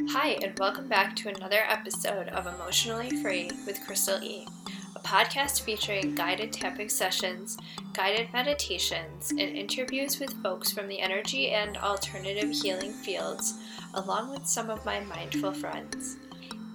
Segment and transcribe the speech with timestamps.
[0.00, 4.48] Hi, and welcome back to another episode of Emotionally Free with Krystal E,
[4.96, 7.58] a podcast featuring guided tapping sessions,
[7.92, 13.54] guided meditations, and interviews with folks from the energy and alternative healing fields,
[13.94, 16.16] along with some of my mindful friends.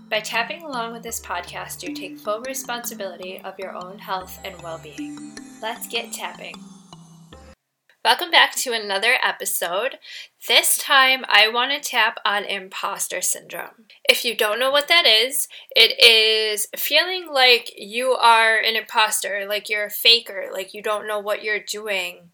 [0.10, 4.56] By tapping along with this podcast, you take full responsibility of your own health and
[4.62, 5.38] well being.
[5.62, 6.56] Let's get tapping.
[8.08, 10.00] Welcome back to another episode.
[10.48, 13.88] This time I want to tap on imposter syndrome.
[14.08, 19.46] If you don't know what that is, it is feeling like you are an imposter,
[19.46, 22.30] like you're a faker, like you don't know what you're doing.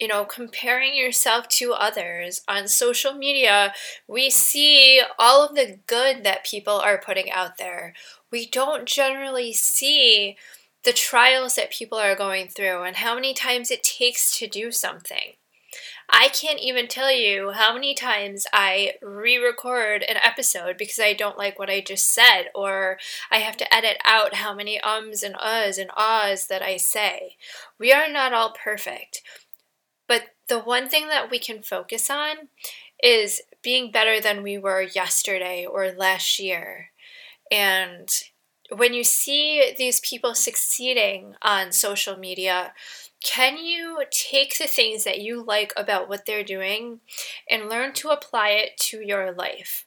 [0.00, 3.74] You know, comparing yourself to others on social media,
[4.06, 7.92] we see all of the good that people are putting out there.
[8.30, 10.36] We don't generally see
[10.84, 14.70] the trials that people are going through and how many times it takes to do
[14.70, 15.34] something.
[16.10, 21.12] I can't even tell you how many times I re record an episode because I
[21.12, 22.98] don't like what I just said, or
[23.30, 27.36] I have to edit out how many ums and uhs and ahs that I say.
[27.78, 29.22] We are not all perfect.
[30.06, 32.48] But the one thing that we can focus on
[33.02, 36.90] is being better than we were yesterday or last year.
[37.50, 38.08] And
[38.70, 42.72] when you see these people succeeding on social media,
[43.24, 47.00] can you take the things that you like about what they're doing
[47.50, 49.86] and learn to apply it to your life?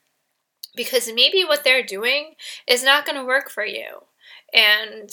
[0.76, 2.36] Because maybe what they're doing
[2.68, 4.04] is not going to work for you.
[4.54, 5.10] And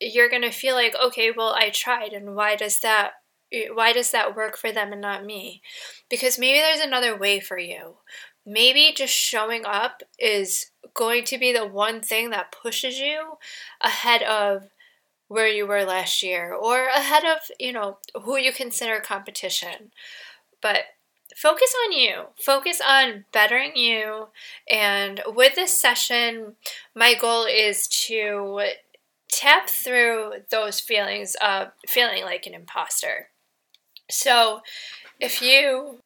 [0.00, 3.12] you're going to feel like, okay, well, I tried, and why does that
[3.74, 5.60] why does that work for them and not me?
[6.08, 7.96] Because maybe there's another way for you.
[8.44, 13.38] Maybe just showing up is going to be the one thing that pushes you
[13.80, 14.68] ahead of
[15.28, 19.90] where you were last year or ahead of, you know, who you consider competition.
[20.60, 20.80] But
[21.36, 22.24] focus on you.
[22.44, 24.28] Focus on bettering you.
[24.68, 26.56] And with this session,
[26.94, 28.60] my goal is to
[29.30, 33.28] tap through those feelings of feeling like an imposter.
[34.10, 34.60] So,
[35.18, 36.01] if you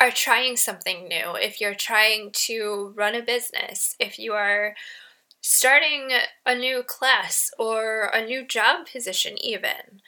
[0.00, 4.74] are trying something new, if you're trying to run a business, if you are
[5.40, 6.10] starting
[6.46, 10.00] a new class or a new job position, even,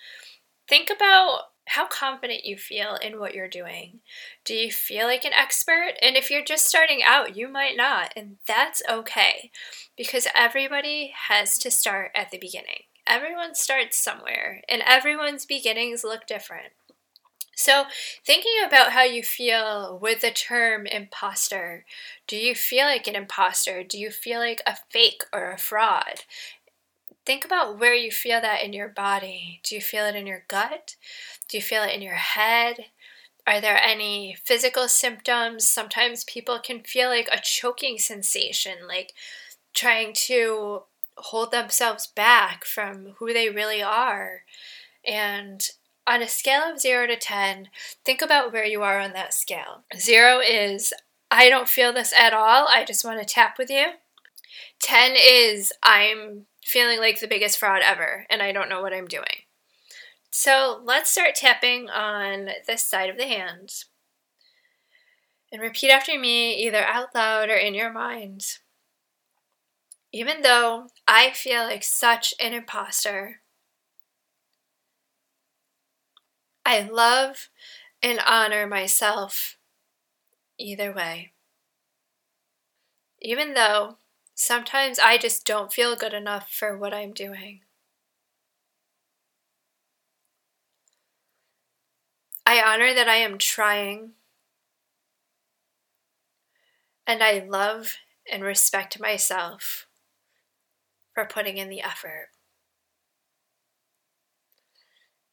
[0.68, 4.00] think about how confident you feel in what you're doing.
[4.44, 5.92] Do you feel like an expert?
[6.02, 9.50] And if you're just starting out, you might not, and that's okay
[9.96, 12.84] because everybody has to start at the beginning.
[13.06, 16.72] Everyone starts somewhere, and everyone's beginnings look different.
[17.54, 17.84] So,
[18.24, 21.84] thinking about how you feel with the term imposter,
[22.26, 23.82] do you feel like an imposter?
[23.84, 26.24] Do you feel like a fake or a fraud?
[27.26, 29.60] Think about where you feel that in your body.
[29.62, 30.96] Do you feel it in your gut?
[31.48, 32.86] Do you feel it in your head?
[33.46, 35.66] Are there any physical symptoms?
[35.66, 39.14] Sometimes people can feel like a choking sensation, like
[39.74, 40.84] trying to
[41.18, 44.44] hold themselves back from who they really are.
[45.06, 45.68] And
[46.10, 47.68] on a scale of 0 to 10,
[48.04, 49.84] think about where you are on that scale.
[49.96, 50.92] 0 is,
[51.30, 53.92] I don't feel this at all, I just want to tap with you.
[54.82, 59.06] 10 is, I'm feeling like the biggest fraud ever and I don't know what I'm
[59.06, 59.44] doing.
[60.32, 63.70] So let's start tapping on this side of the hand.
[65.52, 68.42] And repeat after me, either out loud or in your mind.
[70.12, 73.39] Even though I feel like such an imposter,
[76.70, 77.48] I love
[78.00, 79.56] and honor myself
[80.58, 81.32] either way.
[83.22, 83.98] Even though
[84.34, 87.60] sometimes I just don't feel good enough for what I'm doing.
[92.44, 94.12] I honor that I am trying,
[97.06, 97.96] and I love
[98.30, 99.86] and respect myself
[101.14, 102.30] for putting in the effort.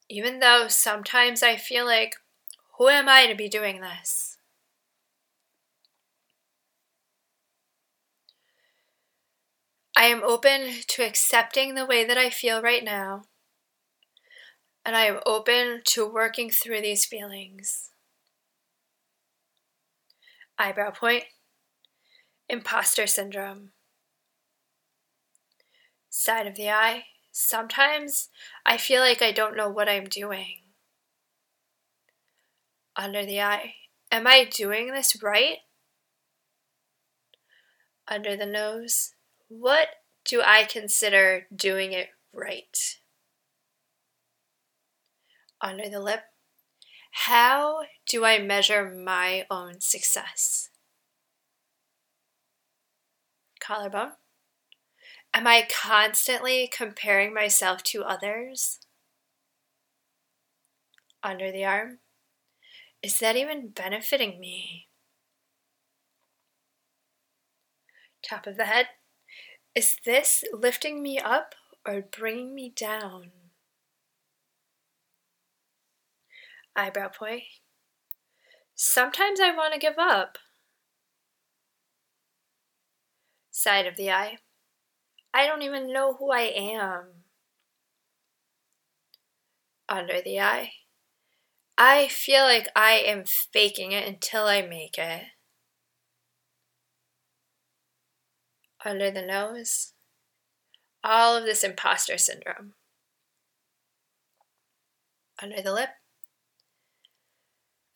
[0.09, 2.15] Even though sometimes I feel like,
[2.77, 4.37] who am I to be doing this?
[9.97, 13.23] I am open to accepting the way that I feel right now,
[14.85, 17.89] and I am open to working through these feelings.
[20.59, 21.25] Eyebrow point,
[22.47, 23.71] imposter syndrome,
[26.09, 27.05] side of the eye,
[27.39, 28.29] Sometimes
[28.65, 30.61] I feel like I don't know what I'm doing.
[32.95, 33.75] Under the eye.
[34.11, 35.59] Am I doing this right?
[38.07, 39.13] Under the nose.
[39.49, 39.87] What
[40.25, 42.97] do I consider doing it right?
[45.61, 46.21] Under the lip.
[47.11, 50.69] How do I measure my own success?
[53.59, 54.13] Collarbone.
[55.33, 58.79] Am I constantly comparing myself to others?
[61.23, 61.99] Under the arm.
[63.03, 64.87] Is that even benefiting me?
[68.27, 68.87] Top of the head.
[69.75, 71.53] Is this lifting me up
[71.85, 73.31] or bringing me down?
[76.75, 77.43] Eyebrow point.
[78.75, 80.37] Sometimes I want to give up.
[83.51, 84.37] Side of the eye.
[85.37, 87.03] I don't even know who I am.
[89.87, 90.71] Under the eye.
[91.77, 95.25] I feel like I am faking it until I make it.
[98.83, 99.93] Under the nose.
[101.03, 102.73] All of this imposter syndrome.
[105.39, 105.89] Under the lip.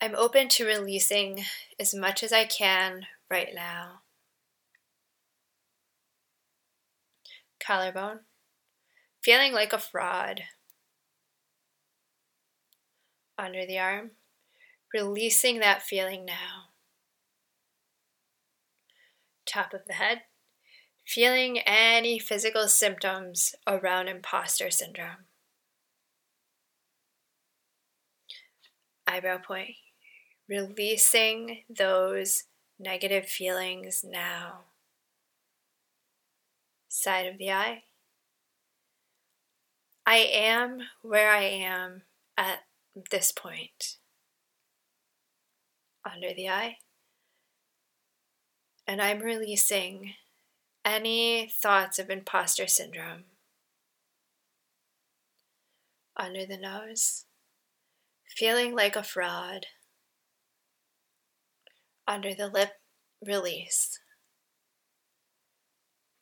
[0.00, 1.42] I'm open to releasing
[1.80, 4.01] as much as I can right now.
[7.64, 8.20] Collarbone.
[9.22, 10.42] Feeling like a fraud
[13.38, 14.12] under the arm,
[14.92, 16.70] releasing that feeling now.
[19.46, 20.22] Top of the head,
[21.06, 25.26] feeling any physical symptoms around imposter syndrome.
[29.06, 29.74] Eyebrow point,
[30.48, 32.44] releasing those
[32.78, 34.60] negative feelings now.
[36.94, 37.84] Side of the eye.
[40.04, 42.02] I am where I am
[42.36, 42.64] at
[43.10, 43.96] this point.
[46.04, 46.76] Under the eye.
[48.86, 50.12] And I'm releasing
[50.84, 53.24] any thoughts of imposter syndrome.
[56.14, 57.24] Under the nose,
[58.28, 59.64] feeling like a fraud,
[62.06, 62.72] under the lip,
[63.26, 63.98] release,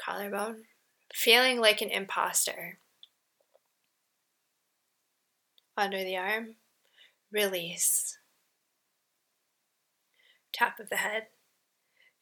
[0.05, 0.65] collarbone,
[1.15, 2.79] feeling like an imposter,
[5.77, 6.57] under the arm,
[7.33, 8.19] release.
[10.53, 11.29] Top of the head,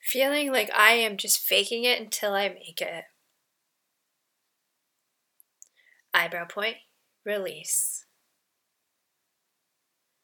[0.00, 3.04] feeling like I am just faking it until I make it.
[6.14, 6.76] Eyebrow point,
[7.24, 8.04] release.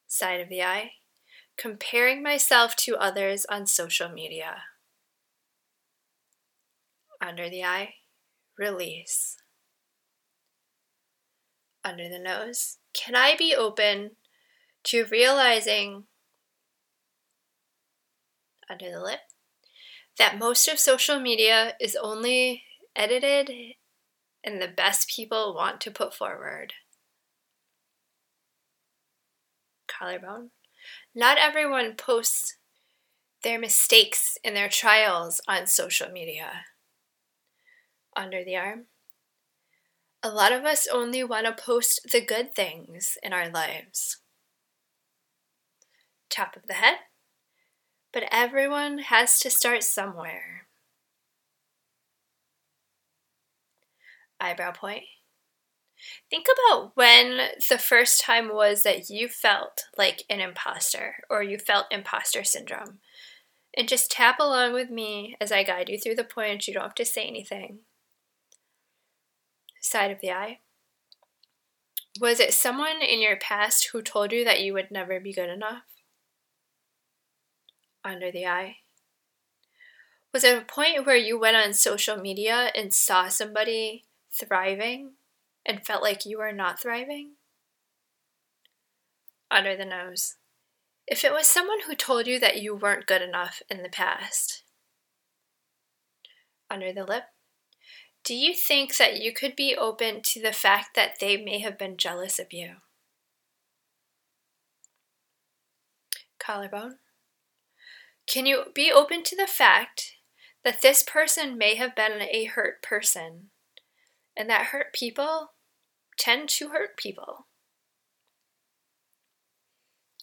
[0.06, 0.92] Side of the eye,
[1.56, 4.62] comparing myself to others on social media.
[7.26, 7.94] Under the eye,
[8.58, 9.36] release.
[11.82, 14.12] Under the nose, can I be open
[14.84, 16.04] to realizing
[18.68, 19.20] under the lip
[20.18, 23.50] that most of social media is only edited
[24.44, 26.74] and the best people want to put forward.
[29.88, 30.50] Collarbone.
[31.14, 32.56] Not everyone posts
[33.42, 36.64] their mistakes and their trials on social media.
[38.16, 38.86] Under the arm.
[40.22, 44.18] A lot of us only want to post the good things in our lives
[46.34, 46.96] top of the head.
[48.12, 50.66] But everyone has to start somewhere.
[54.40, 55.04] Eyebrow point.
[56.28, 61.56] Think about when the first time was that you felt like an imposter or you
[61.56, 62.98] felt imposter syndrome.
[63.76, 66.68] And just tap along with me as I guide you through the points.
[66.68, 67.80] You don't have to say anything.
[69.84, 70.60] Side of the eye.
[72.20, 75.50] Was it someone in your past who told you that you would never be good
[75.50, 75.82] enough?
[78.04, 78.76] under the eye?
[80.32, 85.12] Was it a point where you went on social media and saw somebody thriving
[85.64, 87.32] and felt like you were not thriving?
[89.50, 90.36] Under the nose.
[91.06, 94.64] If it was someone who told you that you weren't good enough in the past,
[96.70, 97.24] under the lip,
[98.24, 101.78] do you think that you could be open to the fact that they may have
[101.78, 102.76] been jealous of you?
[106.38, 106.96] Collarbone.
[108.26, 110.16] Can you be open to the fact
[110.64, 113.50] that this person may have been a hurt person
[114.34, 115.52] and that hurt people
[116.18, 117.46] tend to hurt people?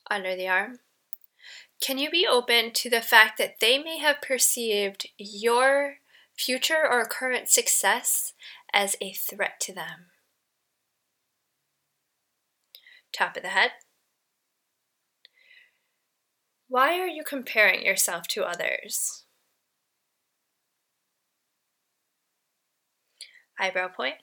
[0.09, 0.79] Under the arm.
[1.79, 5.97] Can you be open to the fact that they may have perceived your
[6.41, 8.33] future or current success
[8.73, 10.07] as a threat to them?
[13.13, 13.71] Top of the head.
[16.67, 19.25] Why are you comparing yourself to others?
[23.59, 24.15] Eyebrow point.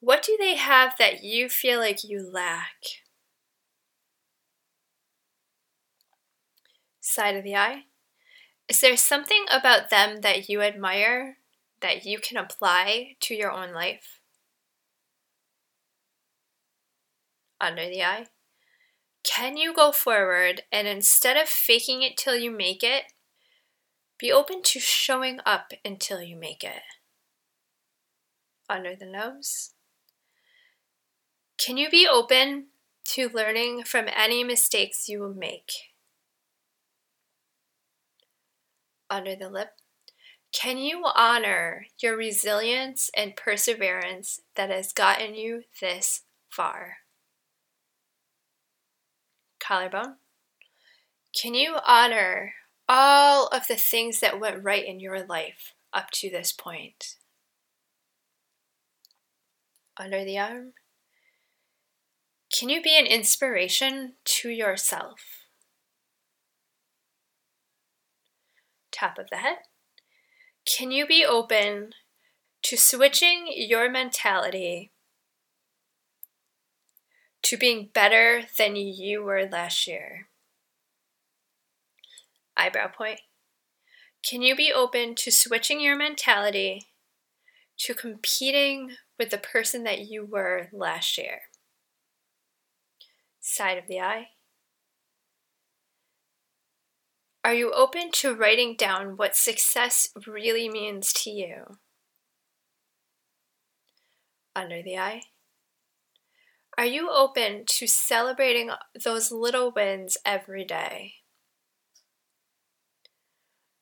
[0.00, 2.74] What do they have that you feel like you lack?
[7.00, 7.84] Side of the eye.
[8.68, 11.36] Is there something about them that you admire
[11.80, 14.20] that you can apply to your own life?
[17.60, 18.26] Under the eye.
[19.22, 23.04] Can you go forward and instead of faking it till you make it,
[24.18, 26.82] be open to showing up until you make it?
[28.68, 29.74] Under the nose.
[31.58, 32.68] Can you be open
[33.08, 35.93] to learning from any mistakes you make?
[39.14, 39.68] Under the lip.
[40.52, 46.96] Can you honor your resilience and perseverance that has gotten you this far?
[49.60, 50.16] Collarbone.
[51.32, 52.54] Can you honor
[52.88, 57.14] all of the things that went right in your life up to this point?
[59.96, 60.72] Under the arm.
[62.52, 65.43] Can you be an inspiration to yourself?
[68.94, 69.58] Top of the head.
[70.64, 71.90] Can you be open
[72.62, 74.92] to switching your mentality
[77.42, 80.28] to being better than you were last year?
[82.56, 83.20] Eyebrow point.
[84.22, 86.86] Can you be open to switching your mentality
[87.78, 91.42] to competing with the person that you were last year?
[93.44, 94.28] side of the eye?
[97.44, 101.78] Are you open to writing down what success really means to you?
[104.56, 105.22] Under the eye?
[106.78, 108.70] Are you open to celebrating
[109.04, 111.14] those little wins every day?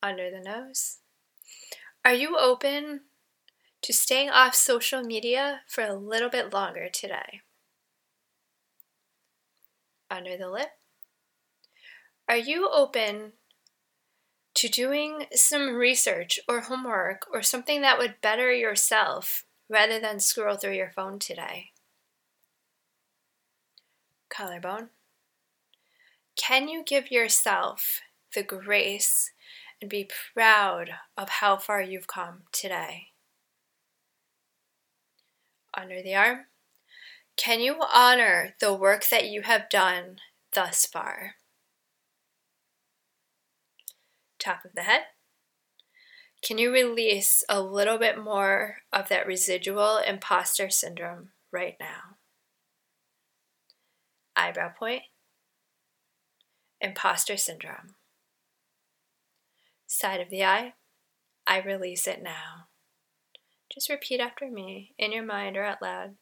[0.02, 0.98] Under the nose?
[2.04, 3.02] Are you open
[3.82, 7.42] to staying off social media for a little bit longer today?
[10.12, 10.68] under the lip?
[12.28, 13.32] Are you open
[14.62, 20.54] to doing some research or homework or something that would better yourself rather than scroll
[20.54, 21.70] through your phone today?
[24.28, 24.90] Collarbone.
[26.36, 28.02] Can you give yourself
[28.36, 29.32] the grace
[29.80, 33.08] and be proud of how far you've come today?
[35.76, 36.44] Under the arm.
[37.36, 40.18] Can you honor the work that you have done
[40.54, 41.34] thus far?
[44.42, 45.02] Top of the head.
[46.42, 52.16] Can you release a little bit more of that residual imposter syndrome right now?
[54.34, 55.02] Eyebrow point.
[56.80, 57.94] Imposter syndrome.
[59.86, 60.72] Side of the eye.
[61.46, 62.66] I release it now.
[63.72, 66.16] Just repeat after me in your mind or out loud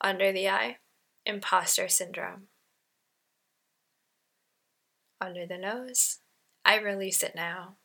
[0.00, 0.78] under the eye,
[1.24, 2.48] imposter syndrome.
[5.20, 6.18] Under the nose,
[6.64, 7.76] I release it now.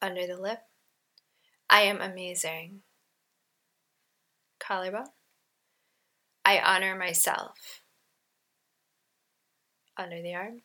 [0.00, 0.60] Under the lip,
[1.70, 2.80] I am amazing.
[4.58, 5.08] Collarbone,
[6.44, 7.82] I honor myself.
[9.96, 10.62] Under the arm,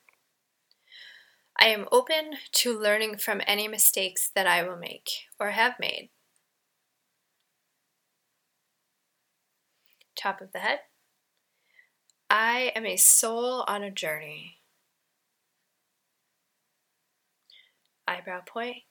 [1.59, 5.09] I am open to learning from any mistakes that I will make
[5.39, 6.09] or have made.
[10.17, 10.79] top of the head.
[12.29, 14.56] I am a soul on a journey.
[18.07, 18.83] Eyebrow point.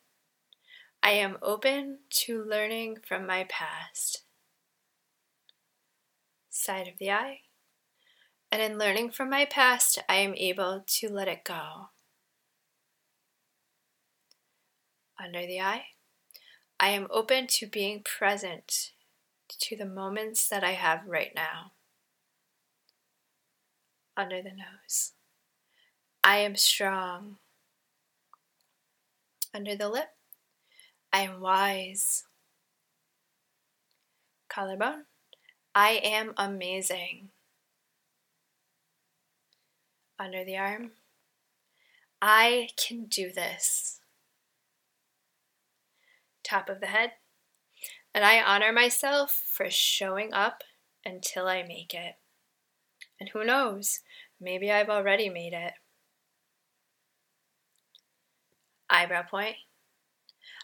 [1.02, 4.22] I am open to learning from my past.
[6.50, 7.40] Side of the eye.
[8.50, 11.90] And in learning from my past, I am able to let it go.
[15.22, 15.84] Under the eye.
[16.78, 18.92] I am open to being present
[19.48, 21.72] to the moments that I have right now.
[24.16, 25.12] Under the nose.
[26.22, 27.36] I am strong.
[29.56, 30.10] Under the lip.
[31.14, 32.24] I am wise.
[34.50, 35.04] Collarbone.
[35.74, 37.30] I am amazing.
[40.18, 40.90] Under the arm.
[42.20, 44.00] I can do this.
[46.44, 47.12] Top of the head.
[48.14, 50.64] And I honor myself for showing up
[51.02, 52.16] until I make it.
[53.18, 54.00] And who knows,
[54.38, 55.72] maybe I've already made it.
[58.88, 59.56] Eyebrow point.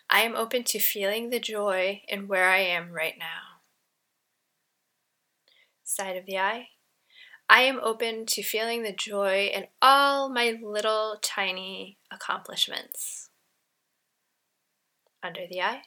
[0.09, 3.61] I am open to feeling the joy in where I am right now.
[5.83, 6.69] Side of the eye.
[7.49, 13.31] I am open to feeling the joy in all my little tiny accomplishments.
[15.23, 15.83] Under the eye.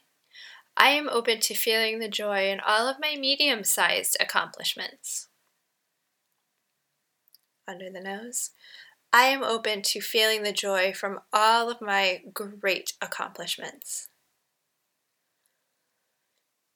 [0.77, 5.30] I am open to feeling the joy in all of my medium sized accomplishments.
[7.68, 8.51] Under the nose,
[9.15, 14.10] I am open to feeling the joy from all of my great accomplishments.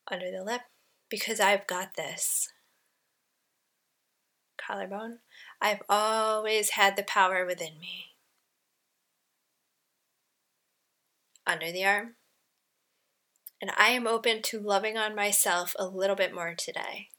[0.09, 0.61] Under the lip,
[1.09, 2.47] because I've got this.
[4.57, 5.17] Collarbone,
[5.59, 8.11] I've always had the power within me.
[11.45, 12.15] Under the arm,
[13.61, 17.09] and I am open to loving on myself a little bit more today.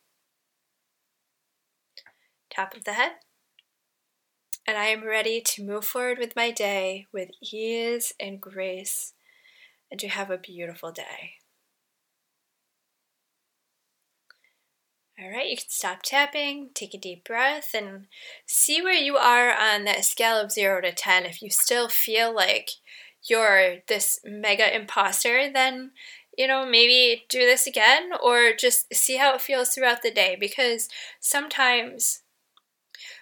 [2.49, 3.17] Top of the head,
[4.71, 9.15] and I am ready to move forward with my day with ease and grace
[9.91, 11.33] and to have a beautiful day.
[15.21, 18.07] All right, you can stop tapping, take a deep breath, and
[18.47, 21.25] see where you are on that scale of 0 to 10.
[21.25, 22.71] If you still feel like
[23.29, 25.91] you're this mega imposter, then
[26.39, 30.37] you know, maybe do this again or just see how it feels throughout the day
[30.39, 32.23] because sometimes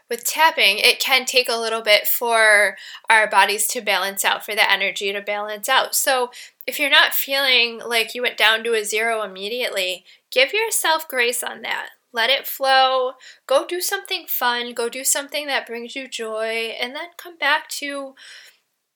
[0.08, 2.76] with tapping, it can take a little bit for
[3.10, 5.94] our bodies to balance out, for the energy to balance out.
[5.94, 6.30] So,
[6.66, 11.42] if you're not feeling like you went down to a zero immediately, give yourself grace
[11.42, 11.90] on that.
[12.12, 13.12] Let it flow.
[13.46, 14.72] Go do something fun.
[14.72, 16.74] Go do something that brings you joy.
[16.80, 18.14] And then come back to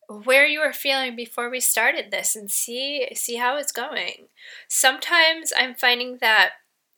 [0.09, 4.29] where you were feeling before we started this and see see how it's going.
[4.69, 6.53] Sometimes I'm finding that